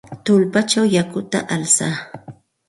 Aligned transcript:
Tullpachaw 0.23 0.85
yakuta 0.95 1.39
alsay. 1.55 1.93